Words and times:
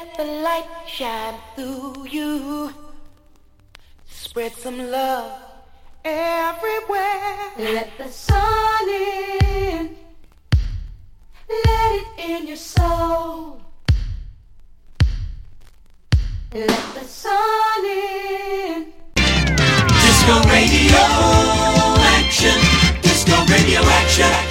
Let 0.00 0.16
the 0.16 0.24
light 0.24 0.66
shine 0.86 1.34
through 1.54 2.06
you. 2.08 2.72
Spread 4.06 4.52
some 4.52 4.78
love 4.90 5.30
everywhere. 6.02 7.36
Let 7.58 7.90
the 7.98 8.08
sun 8.08 8.88
in. 8.88 9.96
Let 11.66 11.94
it 12.00 12.30
in 12.30 12.46
your 12.46 12.56
soul. 12.56 13.60
Let 16.54 16.94
the 16.94 17.04
sun 17.04 17.84
in. 17.84 18.92
Disco 20.00 20.34
radio 20.48 21.02
action. 22.16 22.56
Disco 23.02 23.36
radio 23.52 23.80
action. 23.82 24.49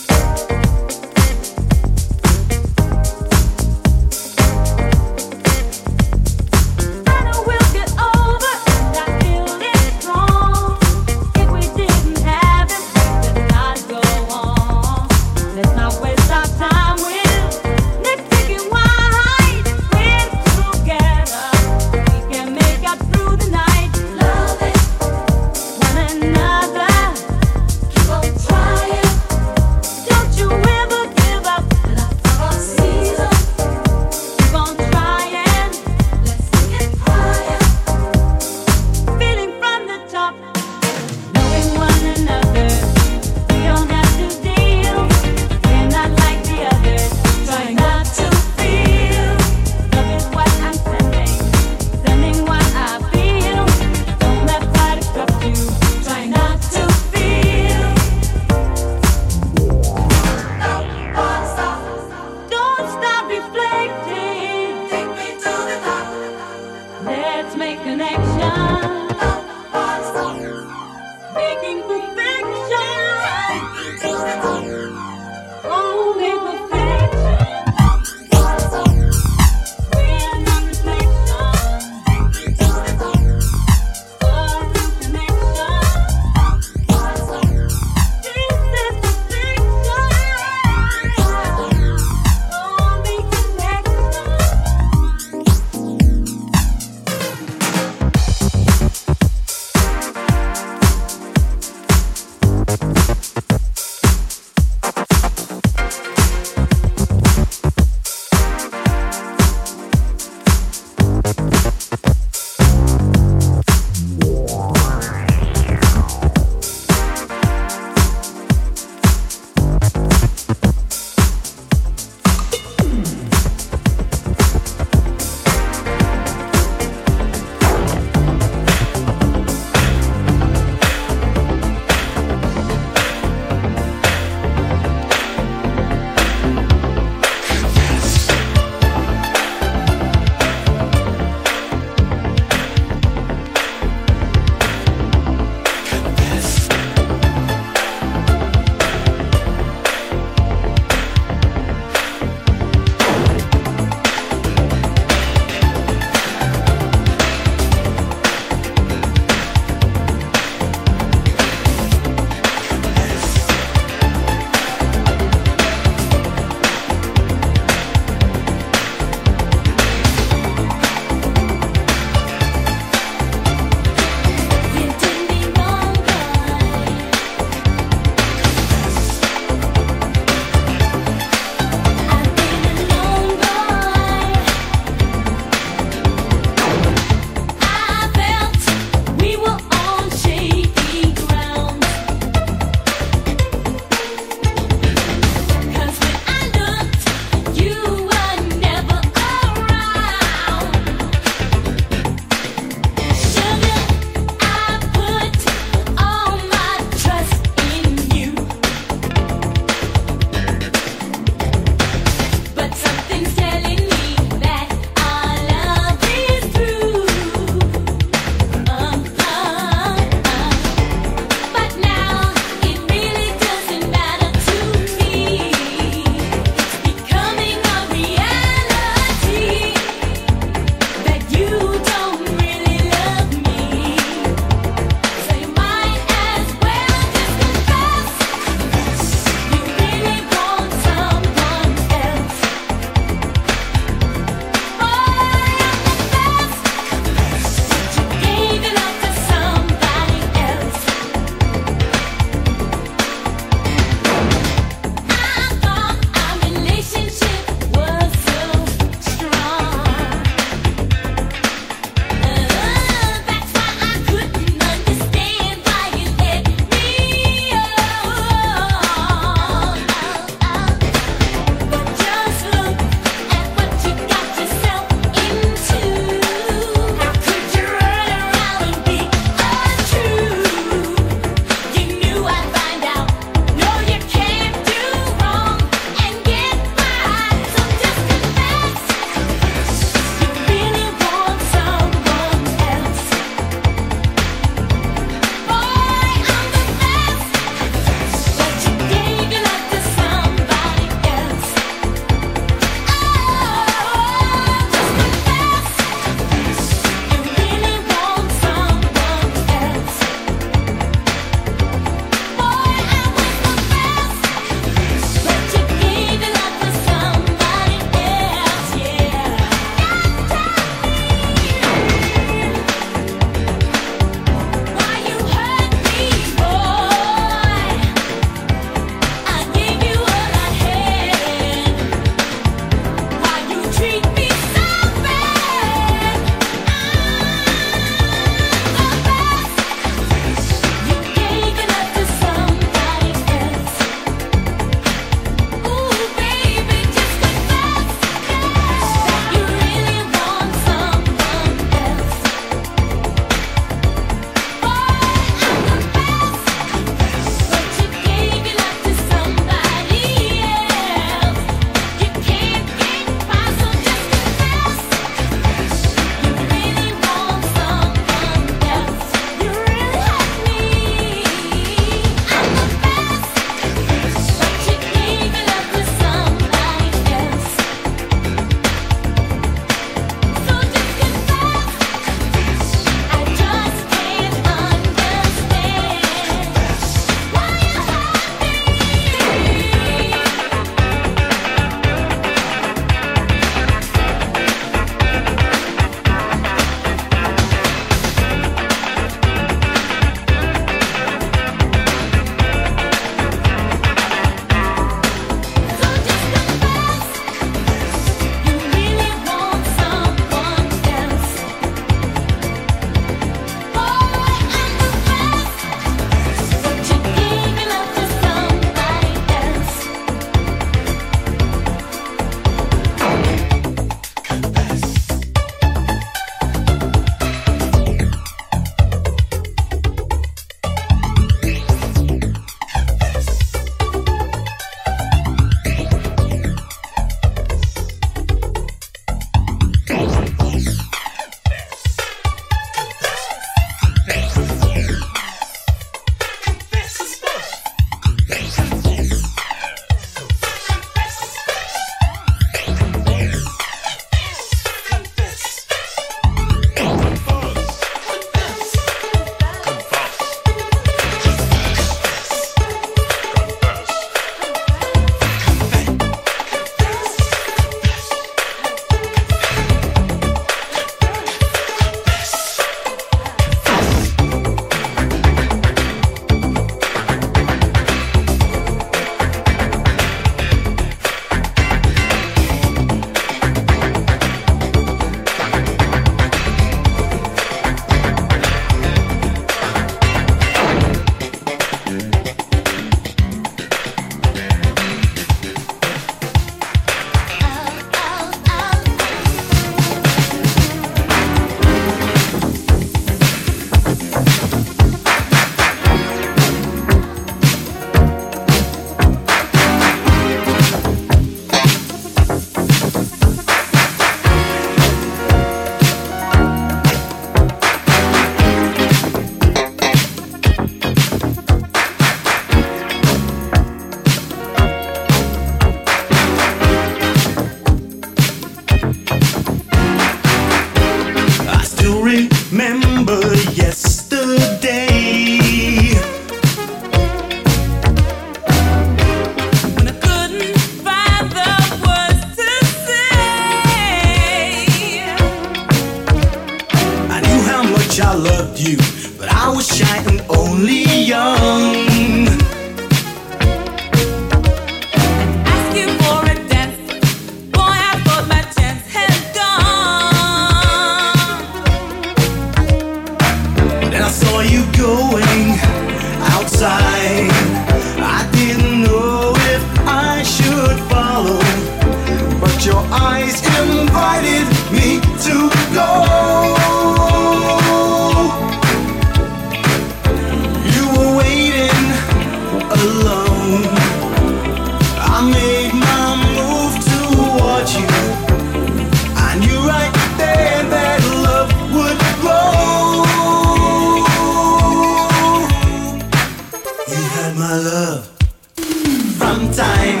sometime. 599.34 600.00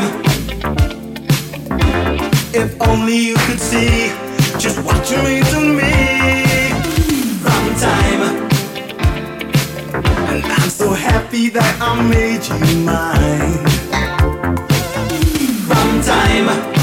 If 2.54 2.80
only 2.80 3.18
you 3.30 3.36
could 3.46 3.58
see 3.58 4.12
just 4.62 4.78
what 4.86 5.10
you 5.10 5.18
mean 5.26 5.44
to 5.54 5.60
me 5.80 5.92
from 7.42 7.64
time. 7.86 8.22
And 10.30 10.44
I'm 10.44 10.70
so 10.70 10.88
happy 10.92 11.48
that 11.48 11.72
I 11.80 11.90
made 12.14 12.44
you 12.50 12.60
mine 12.84 13.66
from 15.68 15.88
time. 16.12 16.73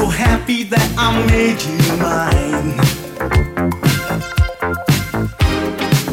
so 0.00 0.06
happy 0.06 0.62
that 0.62 0.88
I 0.96 1.08
made 1.26 1.60
you 1.68 1.76
mine. 2.00 2.76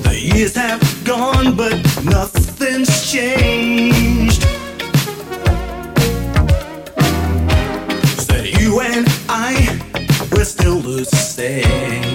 The 0.04 0.16
years 0.20 0.56
have 0.56 0.82
gone, 1.06 1.56
but 1.56 1.76
nothing's 2.04 3.10
changed. 3.10 4.42
That 8.28 8.44
so 8.44 8.60
you 8.60 8.82
and 8.82 9.08
I, 9.30 9.54
we're 10.34 10.44
still 10.44 10.82
the 10.82 11.06
same. 11.06 12.14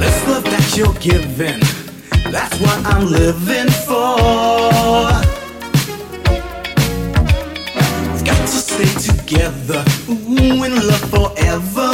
This 0.00 0.18
love 0.26 0.44
that 0.54 0.74
you're 0.76 0.98
giving, 1.10 1.60
that's 2.32 2.58
what 2.58 2.84
I'm 2.84 3.06
living. 3.06 3.67
in 10.68 10.86
love 10.86 11.10
forever. 11.10 11.87